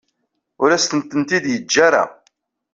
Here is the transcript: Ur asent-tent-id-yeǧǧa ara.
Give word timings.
Ur 0.61 0.69
asent-tent-id-yeǧǧa 0.71 1.79
ara. 1.87 2.03